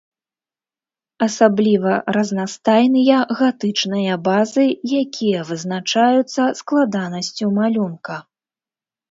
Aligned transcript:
Асабліва 1.25 1.91
разнастайныя 2.17 3.17
гатычныя 3.41 4.17
базы, 4.29 4.65
якія 5.03 5.39
вызначаюцца 5.51 6.43
складанасцю 6.63 7.45
малюнка. 7.61 8.17